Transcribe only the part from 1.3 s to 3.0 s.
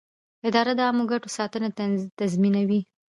ساتنه تضمینوي.